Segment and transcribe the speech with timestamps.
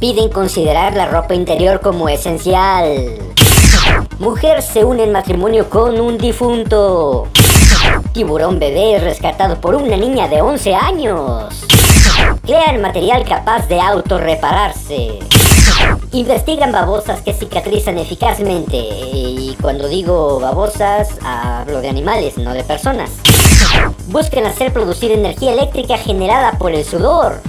[0.00, 3.18] Piden considerar la ropa interior como esencial.
[4.18, 7.28] Mujer se une en matrimonio con un difunto.
[8.12, 11.64] Tiburón bebé rescatado por una niña de 11 años.
[12.44, 15.18] Crean material capaz de autorrepararse.
[16.12, 18.76] Investigan babosas que cicatrizan eficazmente.
[18.76, 23.12] Y cuando digo babosas, hablo de animales, no de personas.
[24.08, 27.40] Buscan hacer producir energía eléctrica generada por el sudor.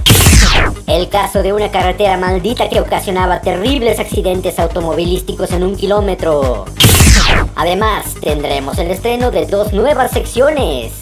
[0.88, 6.66] El caso de una carretera maldita que ocasionaba terribles accidentes automovilísticos en un kilómetro.
[7.56, 10.94] Además, tendremos el estreno de dos nuevas secciones.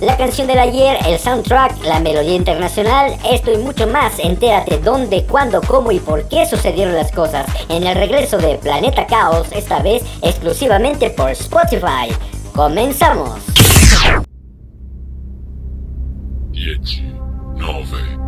[0.00, 4.18] La canción del ayer, el soundtrack, la melodía internacional, esto y mucho más.
[4.18, 9.06] Entérate dónde, cuándo, cómo y por qué sucedieron las cosas en el regreso de Planeta
[9.06, 12.14] Caos, esta vez exclusivamente por Spotify.
[12.54, 13.40] Comenzamos.
[16.52, 17.02] 10,
[17.56, 18.27] 9,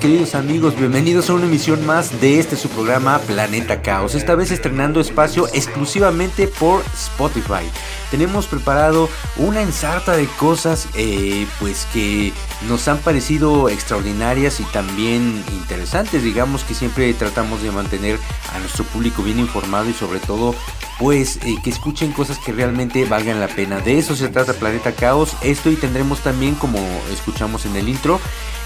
[0.00, 0.76] Queridos amigos?
[0.76, 4.14] Bienvenidos a una emisión más de este su programa Planeta Caos.
[4.14, 7.68] Esta vez estrenando espacio exclusivamente por Spotify.
[8.10, 12.32] Tenemos preparado una ensarta de cosas eh, pues que
[12.66, 16.22] nos han parecido extraordinarias y también interesantes.
[16.22, 18.18] Digamos que siempre tratamos de mantener
[18.54, 20.54] a nuestro público bien informado y sobre todo
[20.98, 23.80] pues eh, que escuchen cosas que realmente valgan la pena.
[23.80, 25.36] De eso se trata Planeta Caos.
[25.42, 26.78] Esto y tendremos también como
[27.12, 28.18] escuchamos en el intro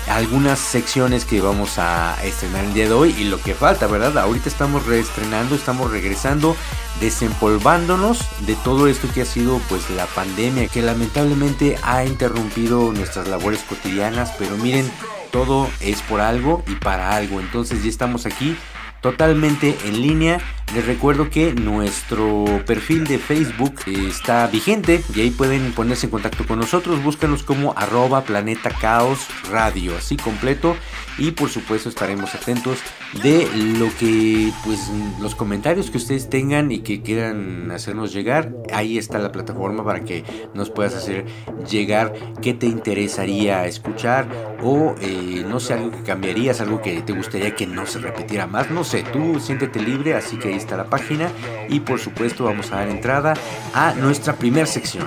[0.09, 4.19] algunas secciones que vamos a estrenar el día de hoy y lo que falta, ¿verdad?
[4.19, 6.57] Ahorita estamos reestrenando, estamos regresando,
[7.01, 13.29] desempolvándonos de todo esto que ha sido pues la pandemia que lamentablemente ha interrumpido nuestras
[13.29, 14.91] labores cotidianas, pero miren,
[15.31, 18.57] todo es por algo y para algo, entonces ya estamos aquí
[19.01, 20.41] totalmente en línea.
[20.73, 26.47] Les recuerdo que nuestro perfil de Facebook está vigente y ahí pueden ponerse en contacto
[26.47, 27.03] con nosotros.
[27.03, 30.77] Búscanos como arroba planeta caos radio, así completo.
[31.17, 32.79] Y por supuesto estaremos atentos
[33.23, 33.49] de
[33.79, 38.53] lo que, pues, los comentarios que ustedes tengan y que quieran hacernos llegar.
[38.73, 41.25] Ahí está la plataforma para que nos puedas hacer
[41.71, 47.13] llegar qué te interesaría escuchar o, eh, no sé, algo que cambiarías, algo que te
[47.13, 48.73] gustaría que no se repitiera más.
[48.73, 51.31] No sé, tú siéntete libre, así que ahí está la página.
[51.69, 53.35] Y por supuesto, vamos a dar entrada
[53.75, 55.07] a nuestra primera sección.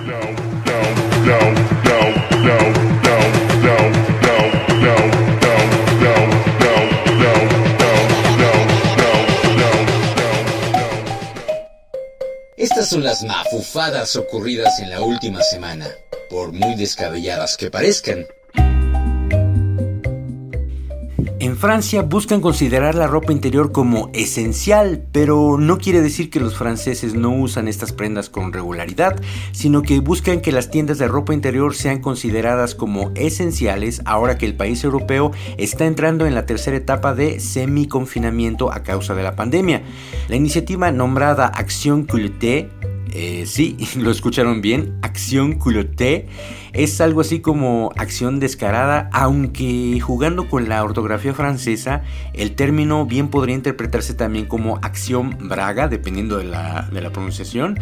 [12.56, 15.86] Estas son las mafufadas ocurridas en la última semana,
[16.28, 18.26] por muy descabelladas que parezcan.
[21.48, 26.58] En Francia buscan considerar la ropa interior como esencial, pero no quiere decir que los
[26.58, 29.18] franceses no usan estas prendas con regularidad,
[29.52, 34.44] sino que buscan que las tiendas de ropa interior sean consideradas como esenciales ahora que
[34.44, 39.34] el país europeo está entrando en la tercera etapa de semi-confinamiento a causa de la
[39.34, 39.80] pandemia.
[40.28, 42.68] La iniciativa nombrada Acción Culotte
[43.20, 46.28] eh, sí, lo escucharon bien, acción culotte
[46.72, 53.26] es algo así como acción descarada, aunque jugando con la ortografía francesa, el término bien
[53.26, 57.80] podría interpretarse también como acción braga, dependiendo de la, de la pronunciación.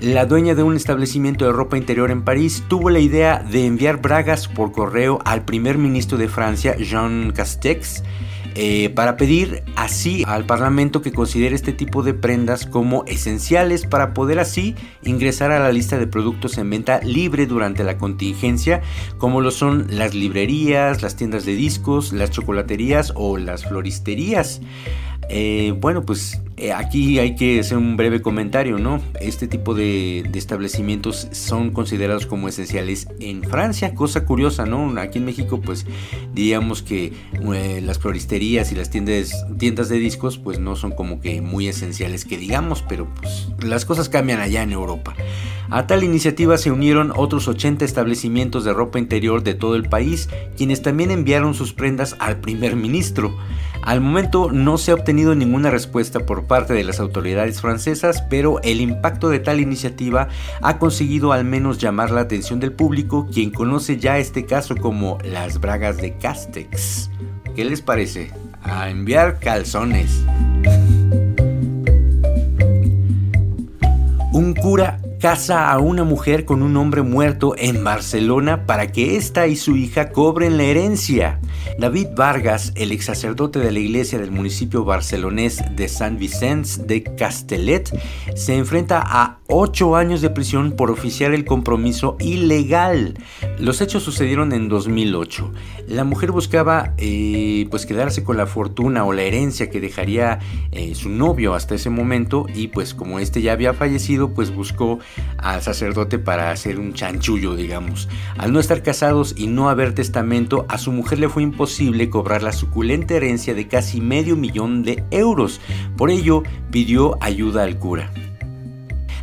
[0.00, 4.00] La dueña de un establecimiento de ropa interior en París tuvo la idea de enviar
[4.00, 8.02] bragas por correo al primer ministro de Francia, Jean Castex,
[8.54, 14.12] eh, para pedir así al Parlamento que considere este tipo de prendas como esenciales para
[14.12, 18.82] poder así ingresar a la lista de productos en venta libre durante la contingencia,
[19.18, 24.60] como lo son las librerías, las tiendas de discos, las chocolaterías o las floristerías.
[25.28, 29.00] Eh, bueno, pues eh, aquí hay que hacer un breve comentario, ¿no?
[29.18, 34.92] Este tipo de, establecimientos son considerados como esenciales en Francia, cosa curiosa, ¿no?
[35.00, 35.86] Aquí en México, pues
[36.34, 37.14] diríamos que
[37.54, 41.66] eh, las floristerías y las tiendas, tiendas de discos, pues no son como que muy
[41.66, 45.14] esenciales que digamos, pero pues las cosas cambian allá en Europa.
[45.70, 50.28] A tal iniciativa se unieron otros 80 establecimientos de ropa interior de todo el país,
[50.58, 53.34] quienes también enviaron sus prendas al primer ministro.
[53.82, 58.60] Al momento no se ha obtenido ninguna respuesta por parte de las autoridades francesas, pero
[58.64, 60.26] el impacto de tal iniciativa
[60.60, 65.18] ha conseguido al menos llamar la atención del público, quien conoce ya este caso como
[65.22, 67.08] las bragas de Castex.
[67.54, 68.32] ¿Qué les parece?
[68.64, 70.24] A enviar calzones.
[74.32, 79.46] Un cura casa a una mujer con un hombre muerto en Barcelona para que ésta
[79.46, 81.40] y su hija cobren la herencia.
[81.78, 87.02] David Vargas, el ex sacerdote de la iglesia del municipio barcelonés de San Vicente de
[87.02, 87.90] Castellet,
[88.34, 93.18] se enfrenta a ocho años de prisión por oficiar el compromiso ilegal.
[93.58, 95.52] Los hechos sucedieron en 2008.
[95.86, 100.38] La mujer buscaba eh, pues quedarse con la fortuna o la herencia que dejaría
[100.70, 104.98] eh, su novio hasta ese momento y pues como este ya había fallecido pues buscó
[105.38, 108.08] al sacerdote para hacer un chanchullo, digamos.
[108.38, 112.42] Al no estar casados y no haber testamento, a su mujer le fue imposible cobrar
[112.42, 115.60] la suculenta herencia de casi medio millón de euros.
[115.96, 118.12] Por ello, pidió ayuda al cura.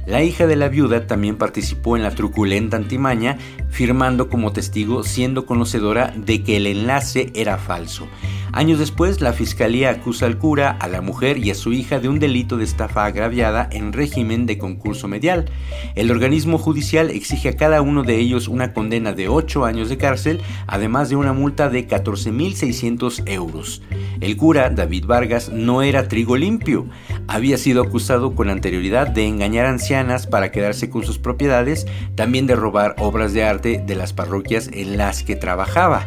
[0.07, 3.38] La hija de la viuda también participó en la truculenta antimaña,
[3.68, 8.07] firmando como testigo siendo conocedora de que el enlace era falso.
[8.54, 12.07] Años después, la fiscalía acusa al cura, a la mujer y a su hija de
[12.07, 15.51] un delito de estafa agraviada en régimen de concurso medial.
[15.95, 19.98] El organismo judicial exige a cada uno de ellos una condena de 8 años de
[19.98, 23.81] cárcel, además de una multa de 14.600 euros.
[24.21, 26.88] El cura, David Vargas, no era trigo limpio.
[27.27, 29.65] Había sido acusado con anterioridad de engañar
[30.29, 34.97] para quedarse con sus propiedades, también de robar obras de arte de las parroquias en
[34.97, 36.05] las que trabajaba.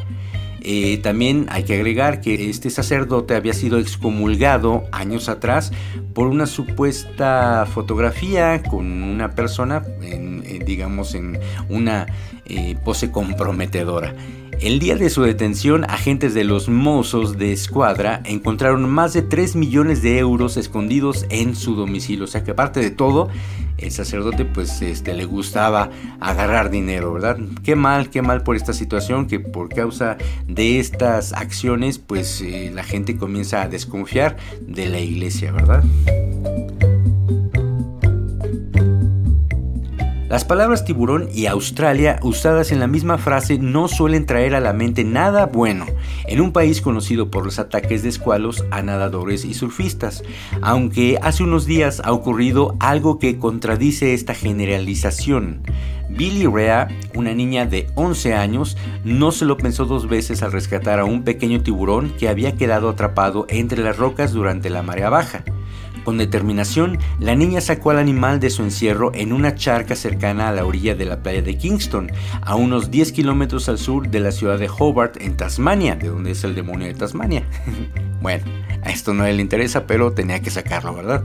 [0.63, 5.73] Eh, también hay que agregar que este sacerdote había sido excomulgado años atrás
[6.13, 9.83] por una supuesta fotografía con una persona,
[10.67, 11.39] digamos, en
[11.69, 12.07] una
[12.45, 14.15] eh, pose comprometedora.
[14.61, 19.57] El día de su detención, agentes de los Mozos de Escuadra encontraron más de 3
[19.57, 22.25] millones de euros escondidos en su domicilio.
[22.25, 23.31] O sea que aparte de todo,
[23.79, 25.89] el sacerdote pues este, le gustaba
[26.21, 27.39] agarrar dinero, ¿verdad?
[27.63, 32.71] Qué mal, qué mal por esta situación, que por causa de estas acciones pues eh,
[32.75, 35.83] la gente comienza a desconfiar de la iglesia, ¿verdad?
[40.31, 44.73] Las palabras tiburón y Australia usadas en la misma frase no suelen traer a la
[44.73, 45.87] mente nada bueno
[46.29, 50.23] en un país conocido por los ataques de escualos a nadadores y surfistas,
[50.63, 55.63] aunque hace unos días ha ocurrido algo que contradice esta generalización.
[56.09, 56.87] Billy Rea,
[57.17, 61.25] una niña de 11 años, no se lo pensó dos veces al rescatar a un
[61.25, 65.43] pequeño tiburón que había quedado atrapado entre las rocas durante la marea baja.
[66.05, 70.53] Con determinación, la niña sacó al animal de su encierro en una charca cercana a
[70.53, 72.11] la orilla de la playa de Kingston,
[72.43, 76.33] a unos 10 kilómetros al sur de la ciudad de Hobart, en Tasmania, de donde
[76.33, 77.45] es el demonio de Tasmania.
[78.21, 78.45] bueno,
[78.83, 81.23] a esto no le interesa, pero tenía que sacarlo, ¿verdad?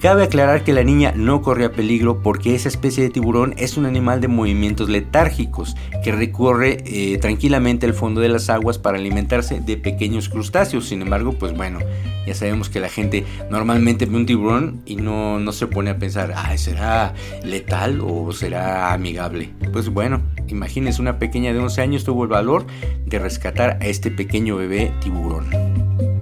[0.00, 3.86] Cabe aclarar que la niña no corría peligro porque esa especie de tiburón es un
[3.86, 5.74] animal de movimientos letárgicos
[6.04, 10.86] que recorre eh, tranquilamente el fondo de las aguas para alimentarse de pequeños crustáceos.
[10.86, 11.78] Sin embargo, pues bueno,
[12.26, 15.98] ya sabemos que la gente normalmente ve un tiburón y no, no se pone a
[15.98, 19.50] pensar, ah, ¿será letal o será amigable?
[19.72, 22.66] Pues bueno, imagínense, una pequeña de 11 años tuvo el valor
[23.06, 26.15] de rescatar a este pequeño bebé tiburón.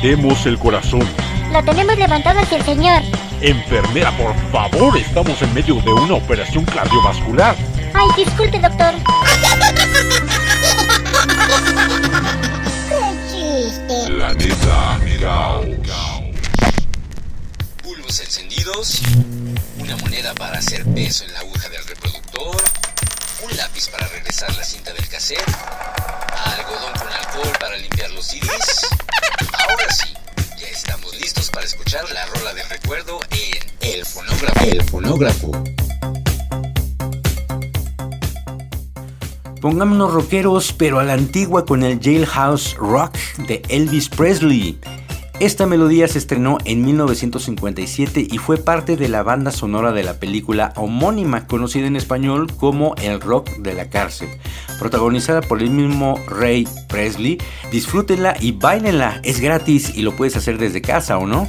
[0.00, 1.02] Levantemos el corazón.
[1.52, 3.02] Lo tenemos levantado hacia el Señor.
[3.40, 7.56] Enfermera, por favor, estamos en medio de una operación cardiovascular.
[7.94, 8.94] Ay, disculpe, doctor.
[14.06, 15.66] Planeta Caos.
[17.82, 19.00] cables encendidos,
[19.78, 22.56] una moneda para hacer peso en la aguja del reproductor,
[23.42, 25.44] un lápiz para regresar la cinta del cassette,
[26.44, 28.88] algodón con alcohol para limpiar los CDs.
[29.58, 30.14] Ahora sí,
[30.58, 34.64] ya estamos listos para escuchar la rola de recuerdo en El Fonógrafo.
[34.64, 35.52] El Fonógrafo.
[39.60, 43.16] Pongámonos rockeros, pero a la antigua con el Jailhouse Rock
[43.48, 44.78] de Elvis Presley.
[45.40, 50.14] Esta melodía se estrenó en 1957 y fue parte de la banda sonora de la
[50.14, 54.28] película homónima, conocida en español como El Rock de la Cárcel,
[54.80, 57.38] protagonizada por el mismo Ray Presley.
[57.70, 61.48] Disfrútenla y bailenla, es gratis y lo puedes hacer desde casa, ¿o no?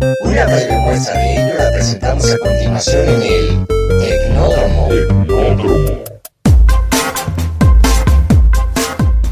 [0.00, 0.46] Una
[0.80, 3.66] muestra de ello la presentamos a continuación en el
[3.98, 4.88] Tecnódromo.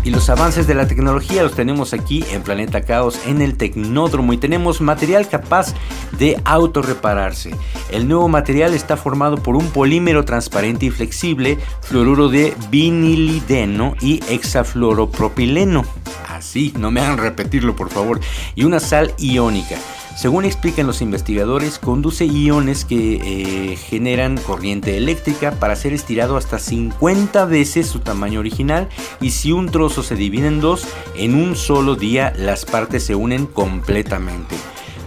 [0.05, 4.35] Y los avances de la tecnología los tenemos aquí en Planeta Caos en el Tecnódromo
[4.35, 5.73] y tenemos material capaz
[6.19, 7.55] de autorrepararse.
[7.91, 14.21] El nuevo material está formado por un polímero transparente y flexible, fluoruro de vinilideno y
[14.29, 15.87] hexafluoropropileno.
[16.29, 18.21] Así, no me hagan repetirlo por favor.
[18.55, 19.79] Y una sal iónica.
[20.19, 26.59] Según explican los investigadores, conduce iones que eh, generan corriente eléctrica para ser estirado hasta
[26.59, 28.89] 50 veces su tamaño original
[29.21, 33.15] y si un trozo se divide en dos, en un solo día las partes se
[33.15, 34.57] unen completamente.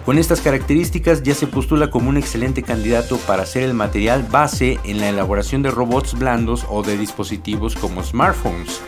[0.05, 4.79] Con estas características ya se postula como un excelente candidato para ser el material base
[4.85, 8.79] en la elaboración de robots blandos o de dispositivos como smartphones.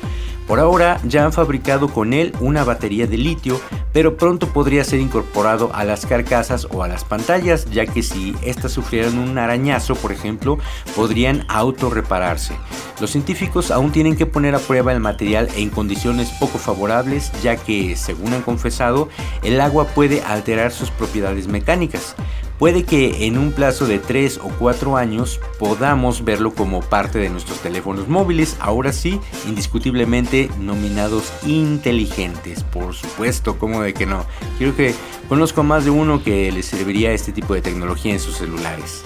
[0.47, 3.59] Por ahora ya han fabricado con él una batería de litio,
[3.93, 8.35] pero pronto podría ser incorporado a las carcasas o a las pantallas, ya que si
[8.43, 10.57] éstas sufrieran un arañazo, por ejemplo,
[10.95, 12.55] podrían autorrepararse.
[12.99, 17.55] Los científicos aún tienen que poner a prueba el material en condiciones poco favorables, ya
[17.55, 19.09] que, según han confesado,
[19.43, 22.15] el agua puede alterar sus propiedades mecánicas.
[22.59, 27.29] Puede que en un plazo de 3 o 4 años podamos verlo como parte de
[27.29, 34.25] nuestros teléfonos móviles, ahora sí, indiscutiblemente nominados inteligentes, por supuesto, como de que no.
[34.57, 34.93] Quiero que
[35.29, 39.03] conozco a más de uno que le serviría este tipo de tecnología en sus celulares.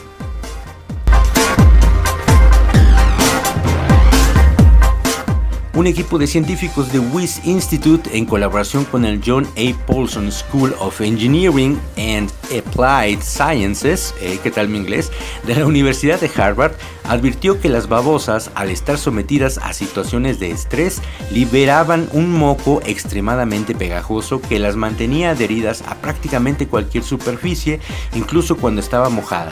[5.77, 9.85] Un equipo de científicos de Wyss Institute en colaboración con el John A.
[9.85, 15.11] Paulson School of Engineering and Applied Sciences, eh, ¿qué tal mi inglés?,
[15.45, 16.71] de la Universidad de Harvard,
[17.03, 20.99] advirtió que las babosas, al estar sometidas a situaciones de estrés,
[21.31, 27.79] liberaban un moco extremadamente pegajoso que las mantenía adheridas a prácticamente cualquier superficie,
[28.15, 29.51] incluso cuando estaba mojada.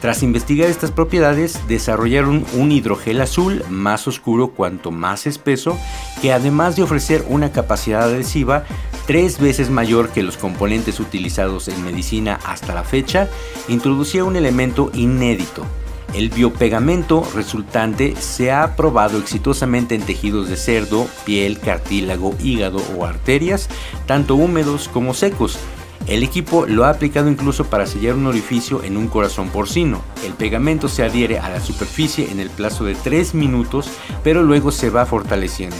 [0.00, 5.78] Tras investigar estas propiedades, desarrollaron un hidrogel azul más oscuro cuanto más espeso,
[6.22, 8.64] que además de ofrecer una capacidad adhesiva
[9.06, 13.28] tres veces mayor que los componentes utilizados en medicina hasta la fecha,
[13.68, 15.66] introducía un elemento inédito.
[16.14, 23.04] El biopegamento resultante se ha probado exitosamente en tejidos de cerdo, piel, cartílago, hígado o
[23.04, 23.68] arterias,
[24.06, 25.58] tanto húmedos como secos,
[26.06, 30.02] el equipo lo ha aplicado incluso para sellar un orificio en un corazón porcino.
[30.24, 33.90] El pegamento se adhiere a la superficie en el plazo de 3 minutos,
[34.24, 35.76] pero luego se va fortaleciendo.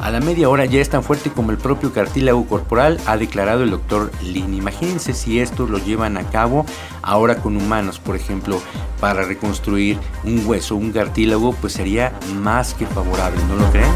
[0.00, 3.64] A la media hora ya es tan fuerte como el propio cartílago corporal, ha declarado
[3.64, 4.54] el doctor Lin.
[4.54, 6.64] Imagínense si esto lo llevan a cabo
[7.02, 8.60] ahora con humanos, por ejemplo,
[9.00, 13.90] para reconstruir un hueso, un cartílago, pues sería más que favorable, ¿no lo creen?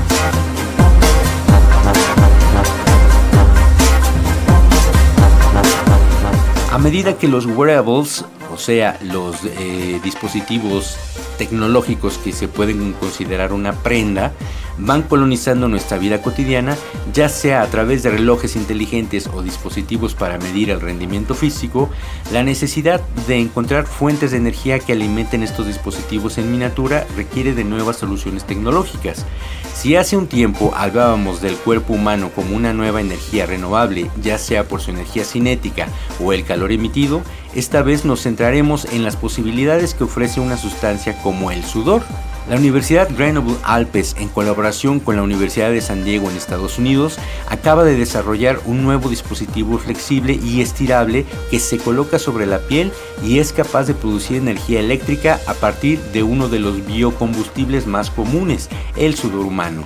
[6.73, 10.97] A medida que los wearables, o sea, los eh, dispositivos
[11.39, 14.33] tecnológicos que se pueden considerar una prenda,
[14.79, 16.77] van colonizando nuestra vida cotidiana,
[17.12, 21.91] ya sea a través de relojes inteligentes o dispositivos para medir el rendimiento físico,
[22.33, 27.65] la necesidad de encontrar fuentes de energía que alimenten estos dispositivos en miniatura requiere de
[27.65, 29.27] nuevas soluciones tecnológicas.
[29.75, 34.65] Si hace un tiempo hablábamos del cuerpo humano como una nueva energía renovable, ya sea
[34.65, 35.89] por su energía cinética
[36.21, 37.23] o el calor emitido,
[37.55, 42.02] esta vez nos centraremos en las posibilidades que ofrece una sustancia como el sudor.
[42.49, 47.18] La Universidad Grenoble Alpes, en colaboración con la Universidad de San Diego en Estados Unidos,
[47.49, 52.92] acaba de desarrollar un nuevo dispositivo flexible y estirable que se coloca sobre la piel
[53.25, 58.10] y es capaz de producir energía eléctrica a partir de uno de los biocombustibles más
[58.10, 59.84] comunes, el sudor humano.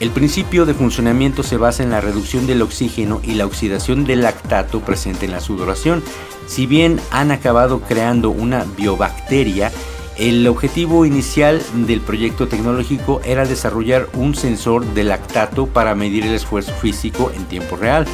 [0.00, 4.22] El principio de funcionamiento se basa en la reducción del oxígeno y la oxidación del
[4.22, 6.02] lactato presente en la sudoración.
[6.48, 9.70] Si bien han acabado creando una biobacteria,
[10.18, 16.34] el objetivo inicial del proyecto tecnológico era desarrollar un sensor de lactato para medir el
[16.34, 18.06] esfuerzo físico en tiempo real.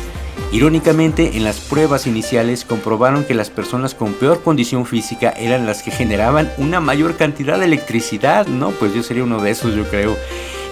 [0.53, 5.83] Irónicamente, en las pruebas iniciales comprobaron que las personas con peor condición física eran las
[5.83, 8.71] que generaban una mayor cantidad de electricidad, ¿no?
[8.71, 10.17] Pues yo sería uno de esos, yo creo.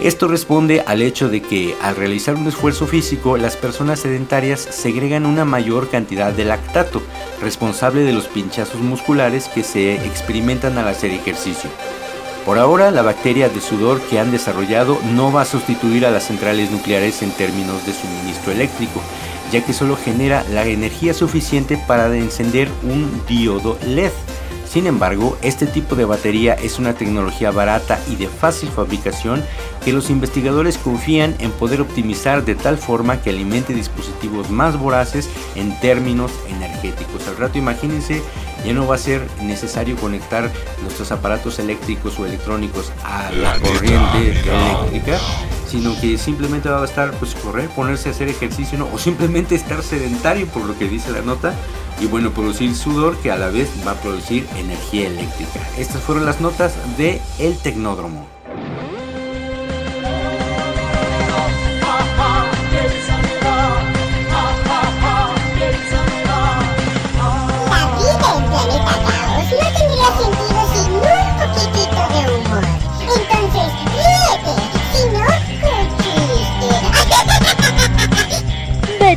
[0.02, 5.24] Esto responde al hecho de que al realizar un esfuerzo físico, las personas sedentarias segregan
[5.24, 7.02] una mayor cantidad de lactato,
[7.40, 11.70] responsable de los pinchazos musculares que se experimentan al hacer ejercicio.
[12.44, 16.26] Por ahora, la bacteria de sudor que han desarrollado no va a sustituir a las
[16.26, 19.00] centrales nucleares en términos de suministro eléctrico,
[19.50, 24.12] ya que solo genera la energía suficiente para encender un diodo LED.
[24.68, 29.42] Sin embargo, este tipo de batería es una tecnología barata y de fácil fabricación
[29.85, 35.31] que los investigadores confían en poder optimizar de tal forma que alimente dispositivos más voraces
[35.55, 37.26] en términos energéticos.
[37.29, 38.22] Al rato imagínense,
[38.66, 40.50] ya no va a ser necesario conectar
[40.83, 45.18] nuestros aparatos eléctricos o electrónicos a la corriente eléctrica,
[45.68, 48.88] sino que simplemente va a estar pues correr, ponerse a hacer ejercicio ¿no?
[48.92, 51.55] o simplemente estar sedentario por lo que dice la nota
[52.00, 55.61] y bueno, producir sudor que a la vez va a producir energía eléctrica.
[55.79, 58.36] Estas fueron las notas de El Tecnódromo.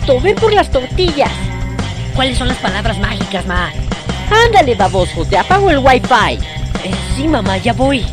[0.10, 0.19] Qué chiste.
[0.19, 1.32] Beto, ve por las tortillas.
[2.15, 3.72] ¿Cuáles son las palabras mágicas, ma?
[4.45, 6.39] Ándale, baboso, te apago el wifi.
[6.84, 8.06] Eh, sí, mamá, ya voy.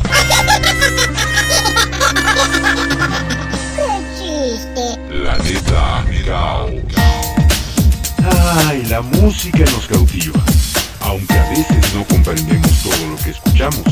[3.75, 4.97] ¡Qué chiste!
[5.09, 6.71] Planeta Caos.
[8.67, 10.41] Ay, la música nos cautiva,
[11.01, 13.83] aunque a veces no comprendemos todo lo que escuchamos.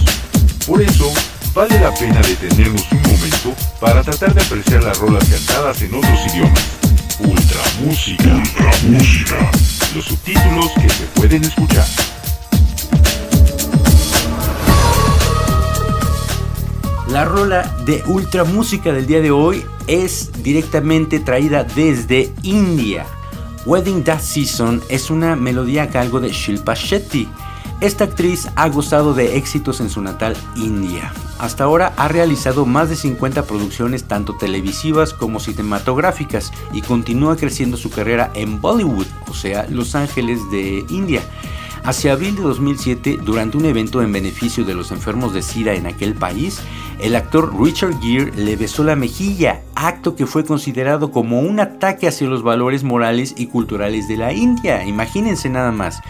[0.65, 1.13] Por eso,
[1.54, 6.20] vale la pena detenernos un momento para tratar de apreciar las rolas cantadas en otros
[6.34, 6.63] idiomas.
[7.19, 8.36] Ultra Música.
[8.36, 9.51] Ultra Música.
[9.95, 11.86] Los subtítulos que se pueden escuchar.
[17.08, 23.06] La rola de Ultra Música del día de hoy es directamente traída desde India.
[23.65, 27.30] Wedding That Season es una melodía a cargo de Shilpa Shetty.
[27.80, 31.13] Esta actriz ha gozado de éxitos en su natal India.
[31.38, 37.76] Hasta ahora ha realizado más de 50 producciones tanto televisivas como cinematográficas y continúa creciendo
[37.76, 41.21] su carrera en Bollywood, o sea, Los Ángeles de India.
[41.86, 45.86] Hacia abril de 2007, durante un evento en beneficio de los enfermos de SIDA en
[45.86, 46.60] aquel país,
[47.00, 52.08] el actor Richard Gere le besó la mejilla, acto que fue considerado como un ataque
[52.08, 56.02] hacia los valores morales y culturales de la India, imagínense nada más.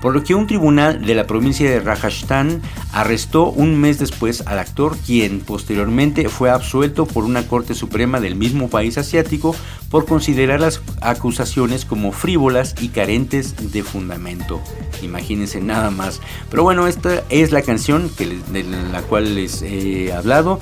[0.00, 4.60] Por lo que un tribunal de la provincia de Rajasthan arrestó un mes después al
[4.60, 9.56] actor, quien posteriormente fue absuelto por una corte suprema del mismo país asiático
[9.90, 14.60] por considerar las acusaciones como frívolas y carentes de fundamento.
[15.02, 15.23] Imagínense
[15.62, 16.20] nada más.
[16.50, 20.60] Pero bueno, esta es la canción que, de la cual les he hablado.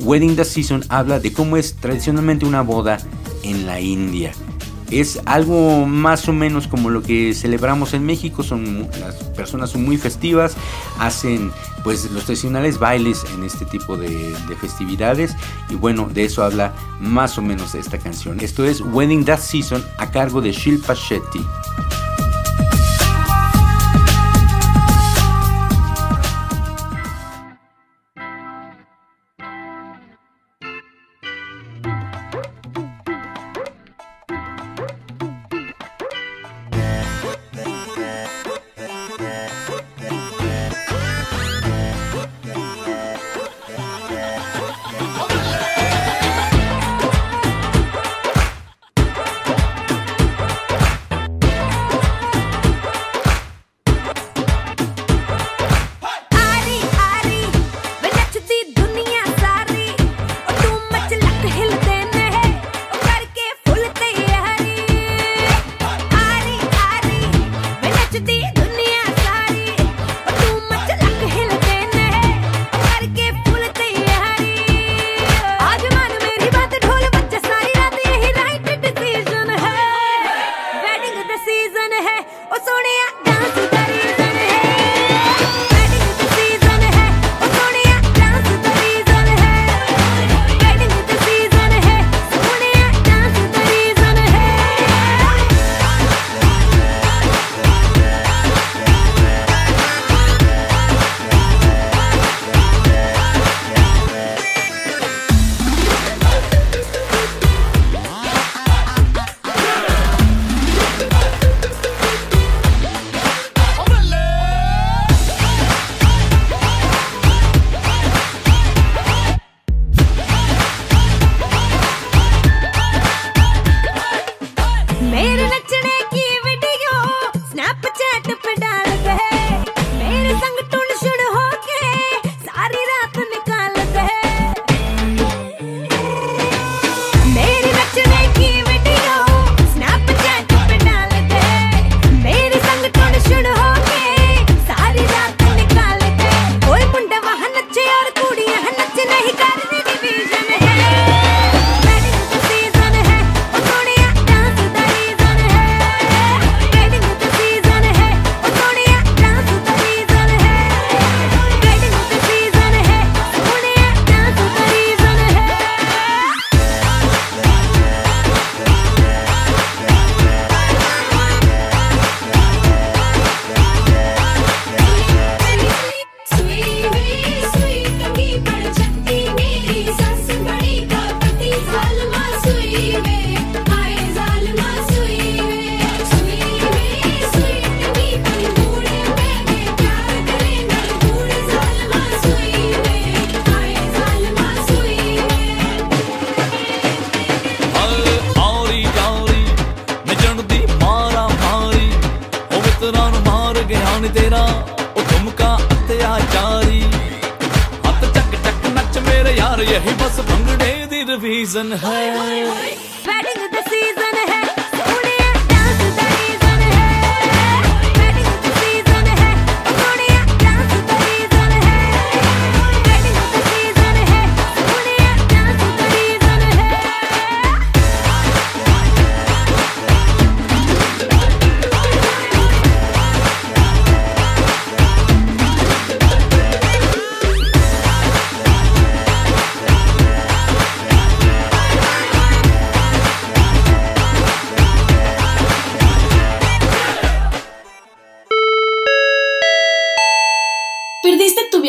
[0.00, 2.98] Wedding the Season habla de cómo es tradicionalmente una boda
[3.42, 4.32] en la India
[4.90, 8.42] es algo más o menos como lo que celebramos en México.
[8.42, 10.56] Son las personas son muy festivas,
[10.98, 11.52] hacen
[11.84, 15.34] pues los tradicionales bailes en este tipo de, de, festividades
[15.70, 18.40] y bueno de eso habla más o menos esta canción.
[18.40, 21.40] Esto es Wedding That Season a cargo de Shilpa Shetty.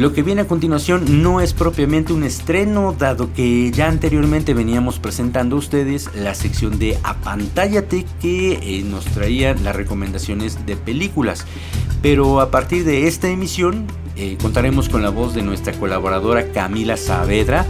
[0.00, 4.98] Lo que viene a continuación no es propiamente un estreno, dado que ya anteriormente veníamos
[4.98, 11.44] presentando a ustedes la sección de Apantállate que eh, nos traía las recomendaciones de películas.
[12.00, 16.96] Pero a partir de esta emisión eh, contaremos con la voz de nuestra colaboradora Camila
[16.96, 17.66] Saavedra,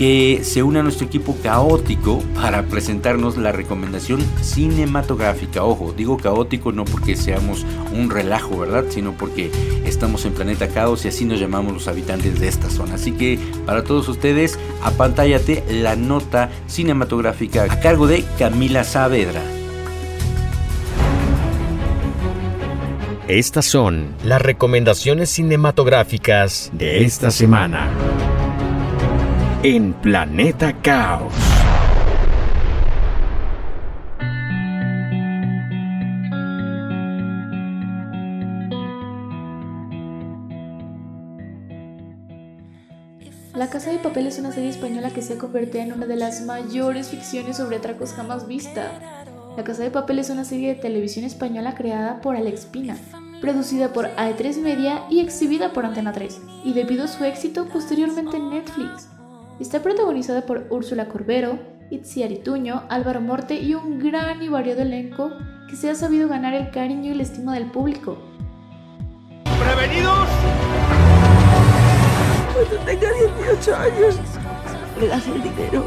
[0.00, 5.62] que se une a nuestro equipo caótico para presentarnos la recomendación cinematográfica.
[5.62, 8.86] Ojo, digo caótico no porque seamos un relajo, ¿verdad?
[8.88, 9.50] Sino porque
[9.84, 12.94] estamos en Planeta Caos y así nos llamamos los habitantes de esta zona.
[12.94, 19.42] Así que para todos ustedes, apantállate la nota cinematográfica a cargo de Camila Saavedra.
[23.28, 27.90] Estas son las recomendaciones cinematográficas de esta semana.
[29.62, 31.34] En Planeta Caos.
[43.54, 46.16] La Casa de Papel es una serie española que se ha convertido en una de
[46.16, 48.98] las mayores ficciones sobre atracos jamás vista.
[49.58, 52.96] La Casa de Papel es una serie de televisión española creada por Alex Pina,
[53.42, 58.38] producida por AE3 Media y exhibida por Antena 3, y debido a su éxito posteriormente
[58.38, 59.19] en Netflix.
[59.60, 61.58] Está protagonizada por Úrsula Corbero,
[61.90, 65.32] Itziar Ituño, Álvaro Morte y un gran y variado elenco
[65.68, 68.16] que se ha sabido ganar el cariño y la estima del público.
[69.44, 70.28] ¡Prevenidos!
[72.54, 74.18] Cuando tenga 18 años,
[74.98, 75.84] le das el dinero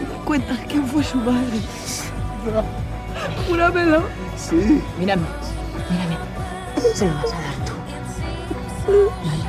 [0.00, 1.58] y cuentas quién fue su madre.
[3.48, 4.04] Júramelo.
[4.36, 4.80] Sí.
[4.96, 5.26] Mírame,
[5.90, 6.16] mírame.
[6.94, 7.72] Se lo vas a dar tú.
[8.86, 9.44] Vale.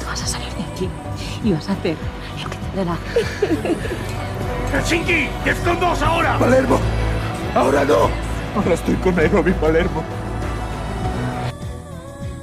[0.00, 0.88] Tú vas a salir de aquí
[1.44, 1.96] y vas a hacer
[2.42, 2.98] lo que te dé la
[4.78, 5.28] ¡Helsinki!
[5.44, 6.38] ¡Diez con dos ahora!
[6.38, 6.78] ¡Palermo!
[7.54, 8.08] ¡Ahora no!
[8.56, 10.02] Ahora estoy con Nairobi Palermo.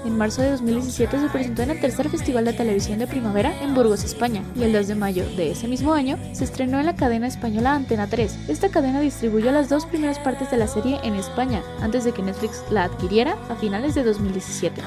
[0.06, 3.76] En marzo de 2017 se presentó en el tercer Festival de Televisión de Primavera en
[3.76, 6.96] Burgos, España, y el 2 de mayo de ese mismo año se estrenó en la
[6.96, 8.50] cadena española Antena 3.
[8.50, 12.24] Esta cadena distribuyó las dos primeras partes de la serie en España, antes de que
[12.24, 14.82] Netflix la adquiriera a finales de 2017.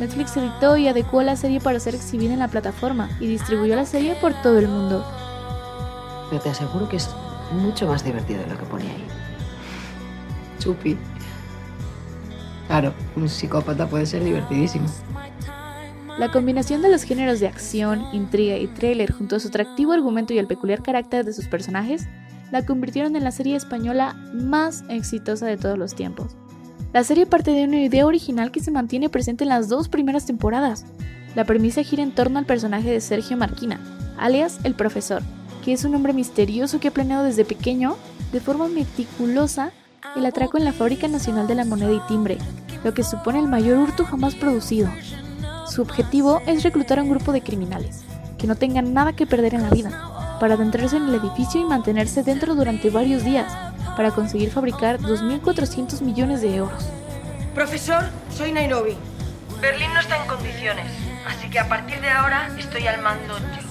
[0.00, 3.84] Netflix editó y adecuó la serie para ser exhibida en la plataforma y distribuyó la
[3.84, 5.04] serie por todo el mundo.
[6.30, 7.10] Pero te aseguro que es
[7.52, 9.04] mucho más divertido de lo que pone ahí.
[10.58, 10.96] Chupi.
[12.66, 14.86] Claro, un psicópata puede ser divertidísimo.
[16.18, 20.32] La combinación de los géneros de acción, intriga y thriller junto a su atractivo argumento
[20.32, 22.08] y el peculiar carácter de sus personajes
[22.50, 26.36] la convirtieron en la serie española más exitosa de todos los tiempos.
[26.92, 30.26] La serie parte de una idea original que se mantiene presente en las dos primeras
[30.26, 30.86] temporadas.
[31.36, 33.78] La premisa gira en torno al personaje de Sergio Marquina,
[34.18, 35.22] alias el profesor,
[35.64, 37.96] que es un hombre misterioso que ha planeado desde pequeño,
[38.32, 39.70] de forma meticulosa,
[40.16, 42.38] el atraco en la Fábrica Nacional de la Moneda y Timbre,
[42.82, 44.88] lo que supone el mayor hurto jamás producido.
[45.68, 48.00] Su objetivo es reclutar a un grupo de criminales,
[48.36, 51.64] que no tengan nada que perder en la vida, para adentrarse en el edificio y
[51.64, 53.52] mantenerse dentro durante varios días,
[53.96, 56.90] para conseguir fabricar 2.400 millones de euros.
[57.54, 58.96] Profesor, soy Nairobi.
[59.60, 60.86] Berlín no está en condiciones,
[61.28, 63.70] así que a partir de ahora estoy al mando yo.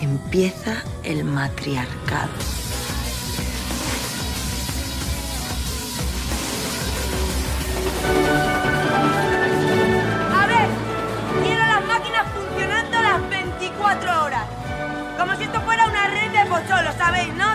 [0.00, 2.30] Empieza el matriarcado.
[13.86, 14.46] 24 horas.
[15.18, 17.32] Como si esto fuera una red de pocholos, ¿sabéis?
[17.34, 17.46] ¿No?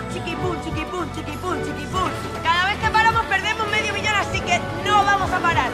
[2.42, 5.70] Cada vez que paramos perdemos medio millón, así que no vamos a parar.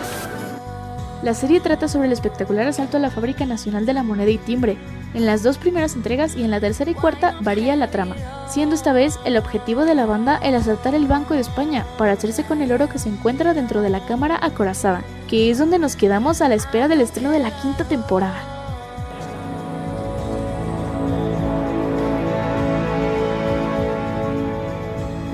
[1.22, 4.38] La serie trata sobre el espectacular asalto a la Fábrica Nacional de la Moneda y
[4.38, 4.76] Timbre.
[5.14, 8.16] En las dos primeras entregas y en la tercera y cuarta varía la trama,
[8.48, 12.12] siendo esta vez el objetivo de la banda el asaltar el Banco de España para
[12.12, 15.78] hacerse con el oro que se encuentra dentro de la cámara acorazada, que es donde
[15.78, 18.57] nos quedamos a la espera del estreno de la quinta temporada.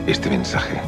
[0.07, 0.79] Este mensaje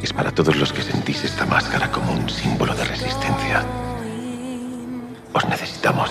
[0.00, 3.62] es para todos los que sentís esta máscara como un símbolo de resistencia.
[5.34, 6.10] Os necesitamos.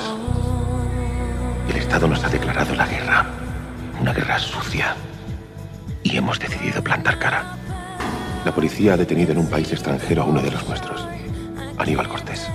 [1.68, 3.26] El Estado nos ha declarado la guerra,
[4.00, 4.96] una guerra sucia,
[6.04, 7.58] y hemos decidido plantar cara.
[8.46, 11.08] La policía ha detenido en un país extranjero a uno de los nuestros,
[11.80, 12.48] Aníbal Cortés.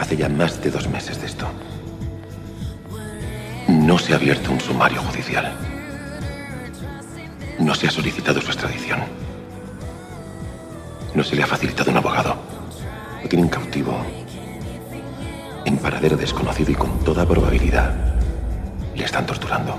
[0.00, 1.46] Hace ya más de dos meses de esto.
[3.68, 5.71] No se ha abierto un sumario judicial.
[7.62, 8.98] No se ha solicitado su extradición.
[11.14, 12.34] No se le ha facilitado un abogado.
[13.22, 13.96] Lo tienen cautivo.
[15.64, 17.94] En paradero desconocido y con toda probabilidad
[18.96, 19.76] le están torturando.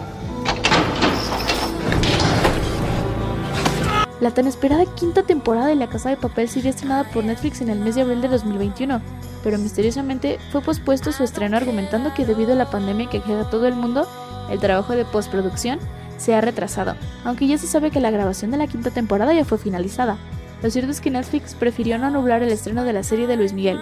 [4.22, 7.70] La tan esperada quinta temporada de La Casa de Papel sería estrenada por Netflix en
[7.70, 9.02] el mes de abril de 2021,
[9.44, 13.68] pero misteriosamente fue pospuesto su estreno argumentando que debido a la pandemia que queda todo
[13.68, 14.08] el mundo,
[14.50, 15.80] el trabajo de postproducción
[16.18, 19.46] se ha retrasado, aunque ya se sabe que la grabación de la quinta temporada ya
[19.46, 20.18] fue finalizada.
[20.62, 23.54] Lo cierto es que Netflix prefirió no nublar el estreno de la serie de Luis
[23.54, 23.80] Miguel,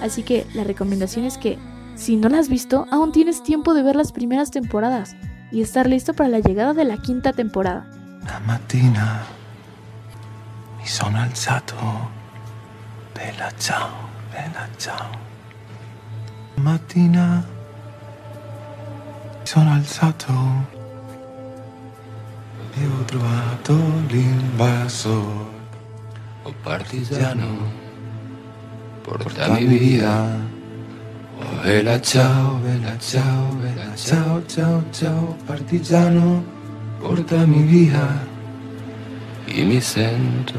[0.00, 1.58] así que la recomendación es que,
[1.94, 5.16] si no la has visto, aún tienes tiempo de ver las primeras temporadas
[5.52, 7.86] y estar listo para la llegada de la quinta temporada.
[8.26, 9.22] La mattina
[10.84, 11.76] mi sono alzato,
[13.14, 13.88] bella ciao,
[14.32, 15.10] bella ciao.
[16.56, 17.44] Mattina
[19.44, 20.32] sono alzato
[22.76, 23.74] e ho trovato
[24.08, 25.52] l'invasor.
[26.42, 27.70] Oh partigiano,
[29.02, 30.52] portami via.
[31.38, 36.44] Oh bella ciao, bella ciao, bella ciao, ciao, ciao, partigiano,
[36.98, 38.32] portami via.
[39.46, 40.58] Y mi sento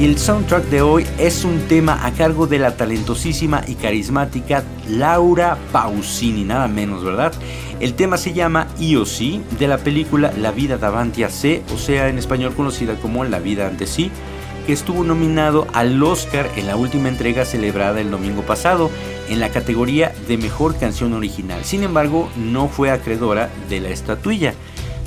[0.00, 4.64] Y el soundtrack de hoy es un tema a cargo de la talentosísima y carismática
[4.88, 7.34] Laura Pausini, nada menos, ¿verdad?
[7.80, 11.76] El tema se llama Io sí, de la película La vida davanti a sé, o
[11.76, 14.10] sea, en español conocida como La vida ante sí,
[14.66, 18.90] que estuvo nominado al Oscar en la última entrega celebrada el domingo pasado
[19.28, 21.62] en la categoría de Mejor Canción Original.
[21.62, 24.54] Sin embargo, no fue acreedora de la estatuilla.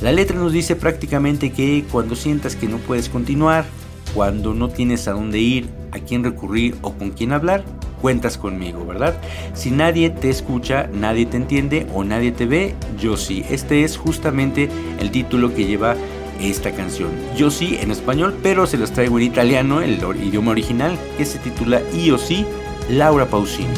[0.03, 3.65] La letra nos dice prácticamente que cuando sientas que no puedes continuar,
[4.13, 7.63] cuando no tienes a dónde ir, a quién recurrir o con quién hablar,
[8.01, 9.15] cuentas conmigo, ¿verdad?
[9.53, 13.45] Si nadie te escucha, nadie te entiende o nadie te ve, yo sí.
[13.49, 15.95] Este es justamente el título que lleva
[16.41, 17.09] esta canción.
[17.37, 21.39] Yo sí en español, pero se los traigo en italiano, el idioma original, que se
[21.39, 22.45] titula Io sí,
[22.89, 23.73] Laura Pausini.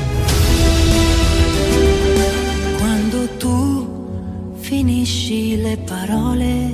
[2.79, 3.87] Quando tu
[4.61, 6.71] finisci le parole,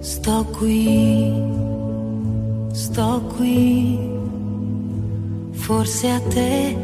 [0.00, 1.34] sto qui,
[2.90, 3.98] sto qui.
[5.52, 6.76] Forse a te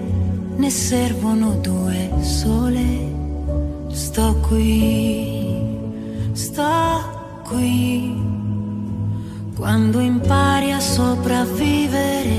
[0.56, 3.14] ne servono due sole.
[3.88, 5.56] Sto qui,
[6.32, 8.14] sto qui.
[9.56, 12.38] Quando impari a sopravvivere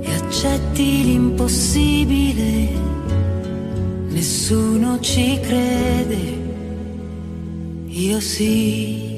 [0.00, 2.68] e accetti l'impossibile,
[4.08, 6.40] nessuno ci crede.
[7.86, 9.11] Io sì.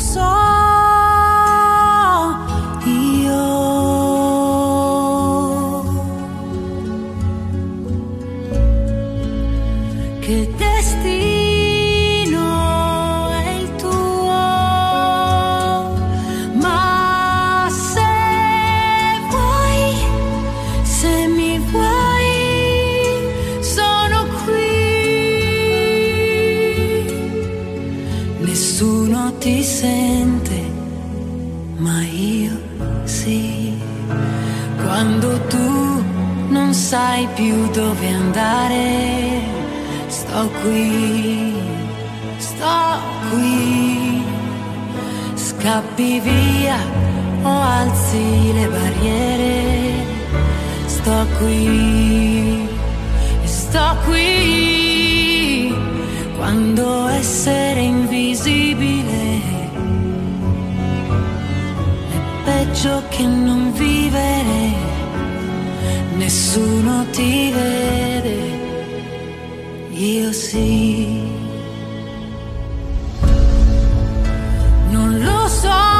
[0.00, 0.69] só.
[37.72, 39.40] Dove andare,
[40.08, 41.54] sto qui,
[42.38, 42.98] sto
[43.30, 44.22] qui.
[45.34, 46.78] Scappi via
[47.42, 49.92] o alzi le barriere,
[50.86, 52.68] sto qui,
[53.44, 55.74] sto qui.
[56.36, 59.40] Quando essere invisibile
[62.10, 64.79] è peggio che non vivere,
[66.20, 68.38] nessuno ti vede,
[69.90, 71.22] io sì.
[74.90, 75.99] Non lo so,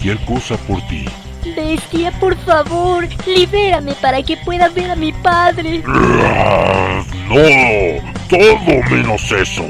[0.00, 1.04] cualquier cosa por ti.
[1.54, 5.82] Bestia, por favor, libérame para que pueda ver a mi padre.
[5.84, 7.34] No,
[8.28, 9.64] todo menos eso.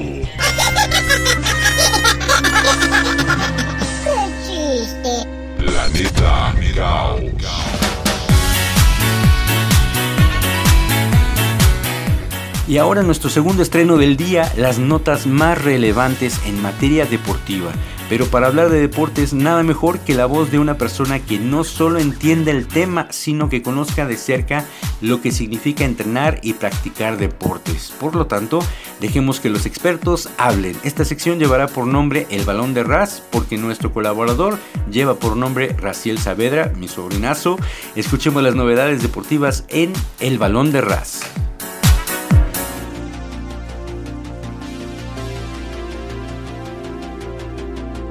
[12.71, 17.73] Y ahora nuestro segundo estreno del día, las notas más relevantes en materia deportiva.
[18.09, 21.65] Pero para hablar de deportes, nada mejor que la voz de una persona que no
[21.65, 24.65] solo entiende el tema, sino que conozca de cerca
[25.01, 27.93] lo que significa entrenar y practicar deportes.
[27.99, 28.61] Por lo tanto,
[29.01, 30.77] dejemos que los expertos hablen.
[30.85, 34.59] Esta sección llevará por nombre El Balón de Ras, porque nuestro colaborador
[34.93, 37.59] lleva por nombre Raciel Saavedra, mi sobrinazo.
[37.97, 41.23] Escuchemos las novedades deportivas en El Balón de Ras.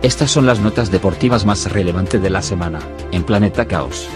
[0.01, 2.79] Estas son las notas deportivas más relevantes de la semana,
[3.11, 4.07] en Planeta Caos.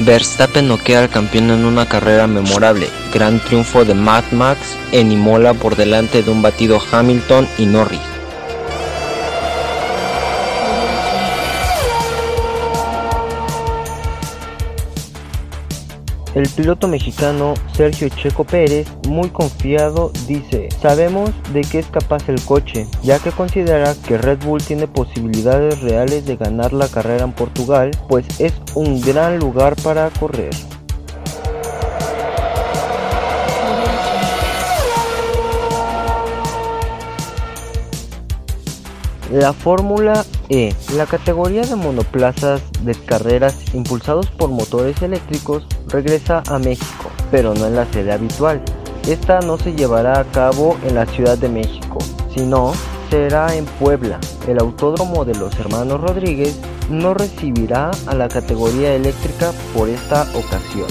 [0.00, 2.88] Verstappen noquea al campeón en una carrera memorable.
[3.14, 8.13] Gran triunfo de Mad Max en Imola por delante de un batido Hamilton y Norris.
[16.34, 22.40] El piloto mexicano Sergio Checo Pérez, muy confiado, dice, sabemos de qué es capaz el
[22.44, 27.32] coche, ya que considera que Red Bull tiene posibilidades reales de ganar la carrera en
[27.32, 30.50] Portugal, pues es un gran lugar para correr.
[39.34, 46.60] La Fórmula E, la categoría de monoplazas de carreras impulsados por motores eléctricos, regresa a
[46.60, 48.62] México, pero no en la sede habitual.
[49.08, 51.98] Esta no se llevará a cabo en la Ciudad de México,
[52.32, 52.74] sino
[53.10, 54.20] será en Puebla.
[54.46, 56.56] El autódromo de los hermanos Rodríguez
[56.88, 60.86] no recibirá a la categoría eléctrica por esta ocasión.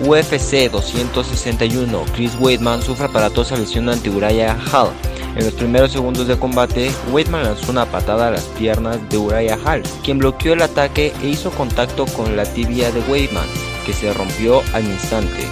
[0.00, 4.90] UFC 261, Chris Weidman sufre aparatosa lesión ante Uriah Hall.
[5.34, 9.58] En los primeros segundos de combate, Weidman lanzó una patada a las piernas de Uriah
[9.64, 13.46] Hall, quien bloqueó el ataque e hizo contacto con la tibia de Weidman,
[13.84, 15.46] que se rompió al instante.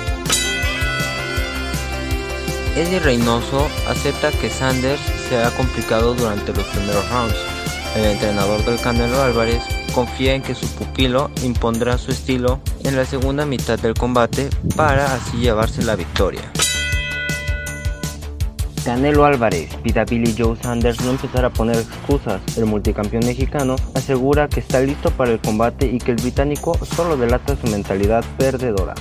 [2.77, 7.37] Eddie Reynoso acepta que Sanders será complicado durante los primeros rounds.
[7.97, 9.63] El entrenador del Canelo Álvarez
[9.97, 15.15] confía en que su pupilo impondrá su estilo en la segunda mitad del combate para
[15.15, 16.43] así llevarse la victoria.
[18.85, 22.43] Canelo Álvarez pide a Billy Joe Sanders no empezar a poner excusas.
[22.59, 27.17] El multicampeón mexicano asegura que está listo para el combate y que el británico solo
[27.17, 28.95] delata su mentalidad perdedora.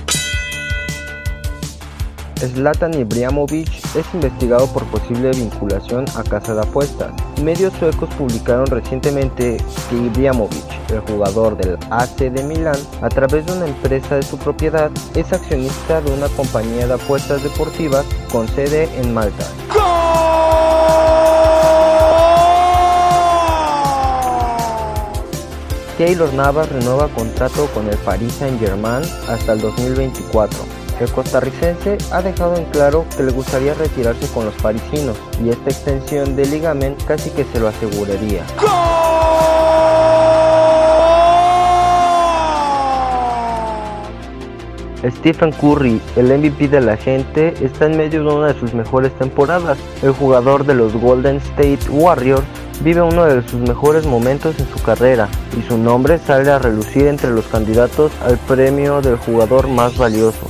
[2.38, 7.12] Zlatan Ibrahimovic es investigado por posible vinculación a casa de apuestas.
[7.42, 9.56] Medios suecos publicaron recientemente
[9.88, 14.36] que Ibrahimovic, el jugador del AC de Milán, a través de una empresa de su
[14.36, 19.46] propiedad, es accionista de una compañía de apuestas deportivas con sede en Malta.
[25.96, 30.85] Keylor Navas renueva contrato con el Paris Saint-Germain hasta el 2024.
[31.00, 35.70] El costarricense ha dejado en claro que le gustaría retirarse con los parisinos y esta
[35.70, 38.42] extensión de ligamen casi que se lo aseguraría.
[45.10, 49.12] Stephen Curry, el MVP de la gente, está en medio de una de sus mejores
[49.18, 49.78] temporadas.
[50.02, 52.44] El jugador de los Golden State Warriors
[52.82, 57.06] vive uno de sus mejores momentos en su carrera y su nombre sale a relucir
[57.06, 60.46] entre los candidatos al premio del jugador más valioso.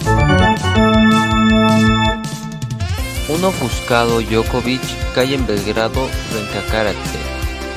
[3.29, 4.83] Un ofuscado Djokovic
[5.15, 7.27] cae en Belgrado frente a Karate.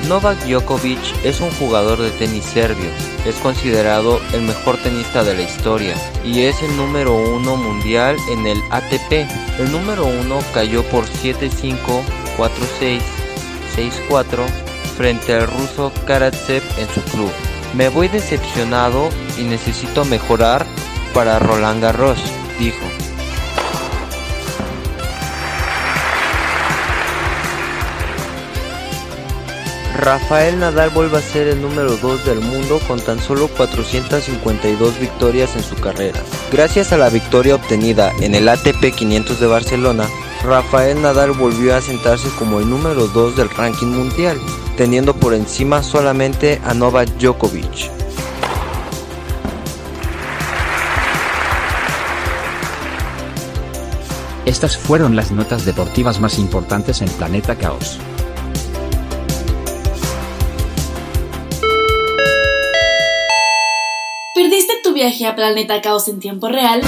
[0.08, 2.88] Novak Djokovic es un jugador de tenis serbio,
[3.26, 5.94] es considerado el mejor tenista de la historia
[6.24, 9.28] y es el número uno mundial en el ATP.
[9.58, 11.76] El número uno cayó por 7-5,
[12.38, 13.00] 4-6,
[13.80, 14.46] 6-4
[14.96, 17.30] frente al ruso Karatsev en su club.
[17.74, 19.08] Me voy decepcionado
[19.38, 20.66] y necesito mejorar
[21.14, 22.18] para Roland Garros,
[22.58, 22.84] dijo.
[29.96, 35.56] Rafael Nadal vuelve a ser el número 2 del mundo con tan solo 452 victorias
[35.56, 36.20] en su carrera.
[36.50, 40.08] Gracias a la victoria obtenida en el ATP 500 de Barcelona,
[40.42, 44.40] Rafael Nadal volvió a sentarse como el número 2 del ranking mundial,
[44.76, 47.90] teniendo por encima solamente a Novak Djokovic.
[54.46, 57.98] Estas fueron las notas deportivas más importantes en Planeta Caos.
[64.34, 66.80] ¿Perdiste tu viaje a Planeta Caos en tiempo real?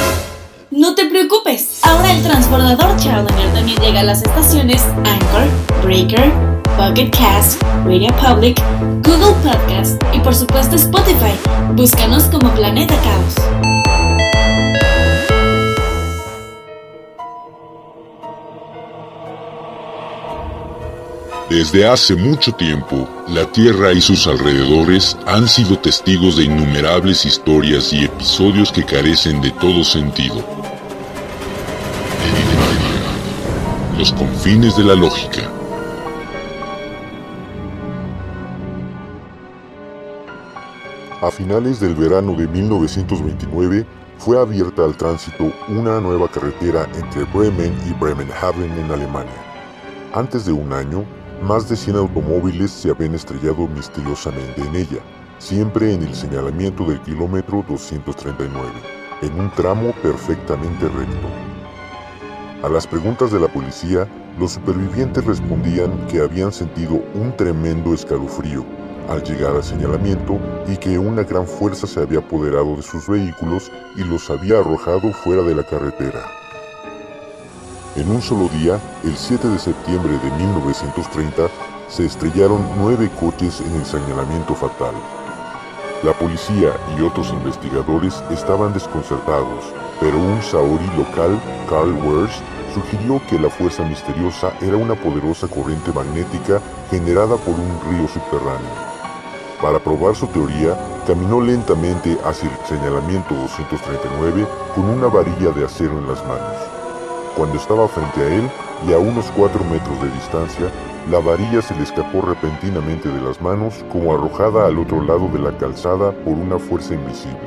[0.73, 5.47] No te preocupes, ahora el transbordador Challenger también llega a las estaciones Anchor,
[5.85, 6.33] Breaker,
[6.79, 8.59] Pocket Cast, Radio Public,
[9.03, 11.35] Google Podcast y por supuesto Spotify.
[11.75, 13.35] Búscanos como Planeta Caos.
[21.51, 27.93] Desde hace mucho tiempo, la Tierra y sus alrededores han sido testigos de innumerables historias
[27.93, 30.62] y episodios que carecen de todo sentido.
[34.03, 35.49] Los confines de la lógica.
[41.21, 43.87] A finales del verano de 1929
[44.19, 49.41] fue abierta al tránsito una nueva carretera entre Bremen y Bremenhaven en Alemania.
[50.13, 51.05] Antes de un año,
[51.41, 54.99] más de 100 automóviles se habían estrellado misteriosamente en ella,
[55.39, 58.69] siempre en el señalamiento del kilómetro 239,
[59.23, 61.52] en un tramo perfectamente recto.
[62.63, 64.07] A las preguntas de la policía,
[64.39, 68.65] los supervivientes respondían que habían sentido un tremendo escalofrío
[69.09, 70.39] al llegar al señalamiento
[70.69, 75.13] y que una gran fuerza se había apoderado de sus vehículos y los había arrojado
[75.13, 76.23] fuera de la carretera.
[77.97, 81.49] En un solo día, el 7 de septiembre de 1930,
[81.89, 84.95] se estrellaron nueve coches en el señalamiento fatal.
[86.05, 89.65] La policía y otros investigadores estaban desconcertados,
[90.03, 91.39] pero un saori local,
[91.71, 92.43] Carl Wers,
[92.75, 98.75] sugirió que la fuerza misteriosa era una poderosa corriente magnética generada por un río subterráneo.
[99.63, 100.77] Para probar su teoría,
[101.07, 104.45] caminó lentamente hacia el señalamiento 239
[104.75, 106.57] con una varilla de acero en las manos.
[107.37, 108.51] Cuando estaba frente a él
[108.89, 110.67] y a unos 4 metros de distancia,
[111.13, 115.39] la varilla se le escapó repentinamente de las manos como arrojada al otro lado de
[115.39, 117.39] la calzada por una fuerza invisible,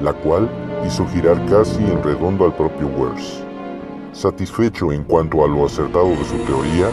[0.00, 0.48] la cual
[0.86, 3.42] hizo girar casi en redondo al propio Wers.
[4.12, 6.88] Satisfecho en cuanto a lo acertado de su teoría,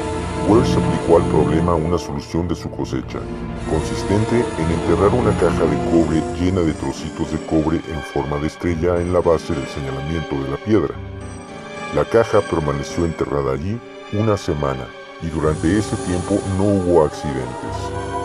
[0.48, 3.20] Wells aplicó al problema una solución de su cosecha,
[3.70, 8.48] consistente en enterrar una caja de cobre llena de trocitos de cobre en forma de
[8.48, 10.94] estrella en la base del señalamiento de la piedra.
[11.96, 13.80] La caja permaneció enterrada allí
[14.14, 14.88] una semana
[15.22, 18.17] y durante ese tiempo no hubo accidentes.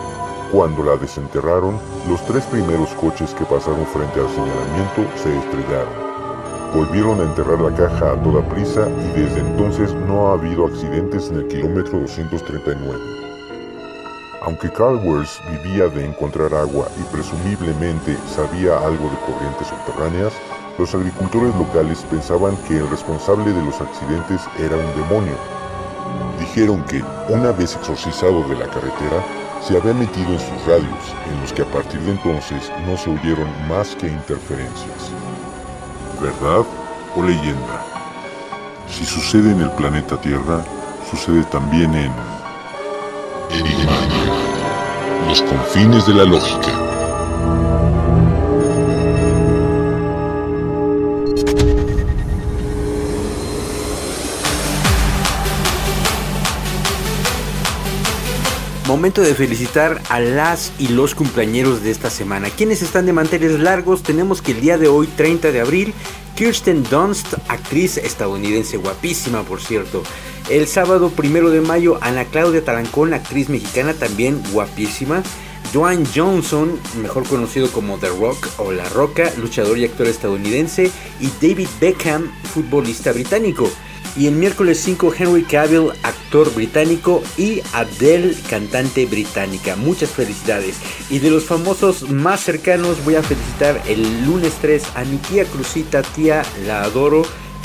[0.53, 6.12] Cuando la desenterraron, los tres primeros coches que pasaron frente al señalamiento se estrellaron.
[6.74, 11.30] Volvieron a enterrar la caja a toda prisa y desde entonces no ha habido accidentes
[11.30, 12.98] en el kilómetro 239.
[14.42, 15.00] Aunque Carl
[15.50, 20.34] vivía de encontrar agua y presumiblemente sabía algo de corrientes subterráneas,
[20.78, 25.36] Los agricultores locales pensaban que el responsable de los accidentes era un demonio.
[26.40, 29.22] Dijeron que, una vez exorcizado de la carretera,
[29.66, 33.10] se había metido en sus radios, en los que a partir de entonces no se
[33.10, 35.10] oyeron más que interferencias.
[36.20, 36.66] ¿Verdad
[37.14, 37.84] o leyenda?
[38.88, 40.64] Si sucede en el planeta Tierra,
[41.10, 42.12] sucede también en...
[43.50, 44.32] Enigmatia.
[45.28, 46.82] Los confines de la lógica.
[58.93, 62.51] Momento de felicitar a las y los cumpleañeros de esta semana.
[62.51, 65.95] Quienes están de manteles largos, tenemos que el día de hoy, 30 de abril,
[66.36, 70.03] Kirsten Dunst, actriz estadounidense guapísima por cierto.
[70.51, 75.22] El sábado primero de mayo, Ana Claudia Talancón, actriz mexicana también guapísima.
[75.72, 80.90] Dwayne Johnson, mejor conocido como The Rock o La Roca, luchador y actor estadounidense.
[81.18, 83.70] Y David Beckham, futbolista británico.
[84.16, 89.74] Y el miércoles 5 Henry Cavill, actor británico, y Adele, cantante británica.
[89.76, 90.76] Muchas felicidades.
[91.08, 95.44] Y de los famosos más cercanos voy a felicitar el lunes 3 a mi tía
[95.44, 97.22] Cruzita, tía, la adoro.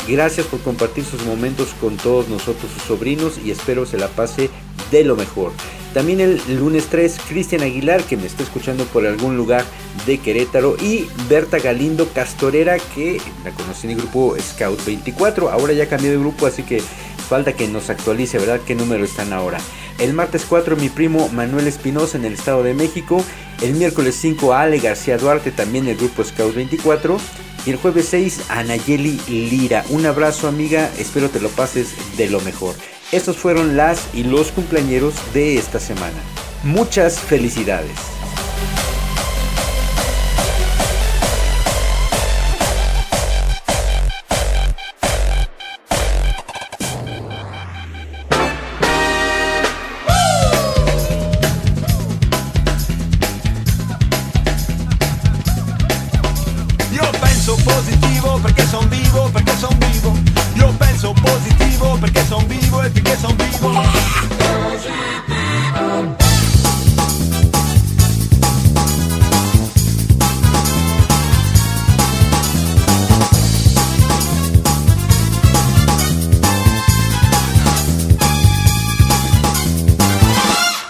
[0.08, 4.50] Gracias por compartir sus momentos con todos nosotros, sus sobrinos, y espero se la pase
[4.90, 5.52] de lo mejor.
[5.98, 9.66] También el lunes 3, Cristian Aguilar, que me está escuchando por algún lugar
[10.06, 10.78] de Querétaro.
[10.80, 15.50] Y Berta Galindo Castorera, que la conocí en el grupo Scout 24.
[15.50, 16.84] Ahora ya cambié de grupo, así que
[17.28, 18.62] falta que nos actualice, ¿verdad?
[18.64, 19.58] ¿Qué número están ahora?
[19.98, 23.26] El martes 4, mi primo Manuel Espinosa en el Estado de México.
[23.64, 27.18] El miércoles 5, Ale García Duarte, también del grupo Scout 24.
[27.66, 29.84] Y el jueves 6, Anayeli Lira.
[29.90, 30.92] Un abrazo, amiga.
[31.00, 32.76] Espero te lo pases de lo mejor.
[33.12, 36.18] Estos fueron las y los cumpleañeros de esta semana.
[36.64, 38.17] Muchas felicidades.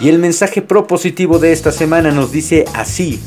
[0.08, 3.20] Y el mensaje propositivo de esta semana nos dice así.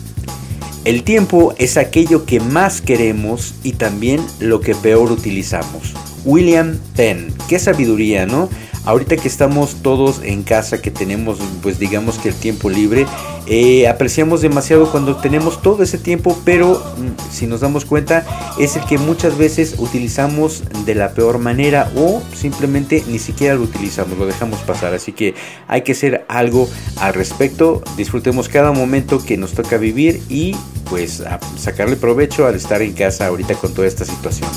[0.83, 5.93] El tiempo es aquello que más queremos y también lo que peor utilizamos.
[6.25, 8.49] William Penn, qué sabiduría, ¿no?
[8.83, 13.05] Ahorita que estamos todos en casa, que tenemos pues digamos que el tiempo libre,
[13.47, 18.25] eh, apreciamos demasiado cuando tenemos todo ese tiempo, pero mm, si nos damos cuenta
[18.59, 23.63] es el que muchas veces utilizamos de la peor manera o simplemente ni siquiera lo
[23.63, 24.93] utilizamos, lo dejamos pasar.
[24.93, 25.35] Así que
[25.67, 26.67] hay que hacer algo
[26.97, 30.55] al respecto, disfrutemos cada momento que nos toca vivir y
[30.89, 34.49] pues a sacarle provecho al estar en casa ahorita con toda esta situación.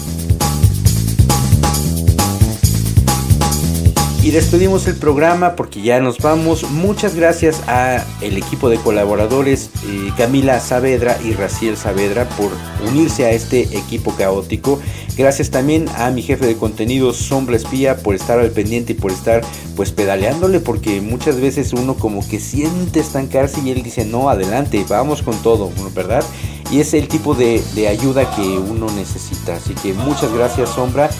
[4.24, 6.70] Y despedimos el programa porque ya nos vamos.
[6.70, 12.50] Muchas gracias a el equipo de colaboradores eh, Camila Saavedra y Raciel Saavedra por
[12.88, 14.80] unirse a este equipo caótico.
[15.18, 19.12] Gracias también a mi jefe de contenido Sombra Espía por estar al pendiente y por
[19.12, 19.42] estar
[19.76, 24.86] pues pedaleándole porque muchas veces uno como que siente estancarse y él dice no, adelante,
[24.88, 26.24] vamos con todo, ¿verdad?
[26.70, 29.56] Y es el tipo de, de ayuda que uno necesita.
[29.56, 31.10] Así que muchas gracias Sombra.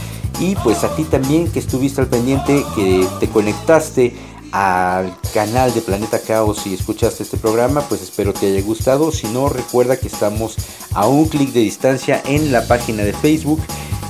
[0.41, 4.17] Y pues a ti también que estuviste al pendiente, que te conectaste
[4.53, 9.11] al canal de Planeta Caos y escuchaste este programa, pues espero te haya gustado.
[9.11, 10.57] Si no, recuerda que estamos
[10.93, 13.61] a un clic de distancia en la página de Facebook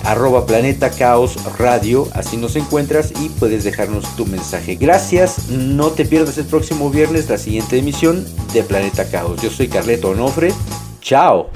[0.04, 4.76] arroba Planeta Caos Radio, así nos encuentras y puedes dejarnos tu mensaje.
[4.76, 9.40] Gracias, no te pierdas el próximo viernes la siguiente emisión de Planeta Caos.
[9.40, 10.52] Yo soy Carleto Onofre,
[11.00, 11.48] chao.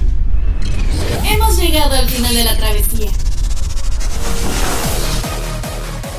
[1.23, 3.11] Hemos llegado al final de la travesía.